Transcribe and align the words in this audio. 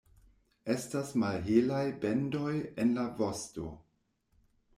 Estas 0.75 1.11
malhelaj 1.23 1.83
bendoj 2.07 2.55
en 2.85 2.95
la 2.97 3.05
vosto. 3.21 3.69